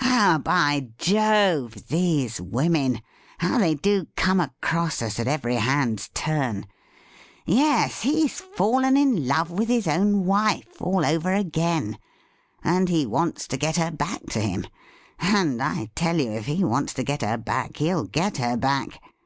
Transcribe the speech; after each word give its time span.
Oh, 0.00 0.38
by 0.42 0.88
Jove! 0.96 1.88
these 1.88 2.40
women— 2.40 3.02
^how 3.42 3.58
they 3.58 3.74
do 3.74 4.06
come 4.16 4.40
across 4.40 5.02
us 5.02 5.20
at 5.20 5.28
every 5.28 5.56
hand's 5.56 6.08
turn! 6.14 6.64
Yes, 7.44 8.00
he's 8.00 8.40
fallen 8.40 8.96
in 8.96 9.28
love 9.28 9.50
with 9.50 9.68
his 9.68 9.86
own 9.86 10.24
wife 10.24 10.80
all 10.80 11.04
over 11.04 11.34
again, 11.34 11.98
and 12.64 12.88
he 12.88 13.04
wants 13.04 13.46
to 13.48 13.58
^et 13.58 13.76
her 13.76 13.90
back 13.90 14.24
to 14.30 14.40
him, 14.40 14.64
and, 15.18 15.62
I 15.62 15.90
tell 15.94 16.18
you, 16.18 16.30
if 16.32 16.46
he 16.46 16.64
wants 16.64 16.94
to 16.94 17.02
get 17.04 17.20
her 17.20 17.36
back 17.36 17.76
he'll 17.76 18.04
get 18.04 18.38
her 18.38 18.56
back 18.56 18.98